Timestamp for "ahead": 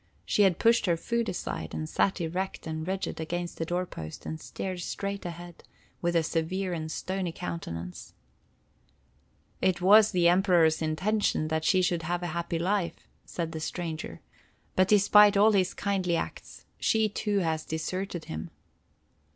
5.27-5.63